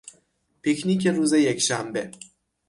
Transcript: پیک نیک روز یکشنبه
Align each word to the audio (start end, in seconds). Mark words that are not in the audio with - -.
پیک 0.61 0.79
نیک 0.87 1.07
روز 1.07 1.33
یکشنبه 1.33 2.11